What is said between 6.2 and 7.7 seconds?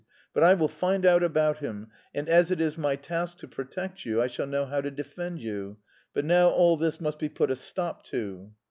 now all this must be put a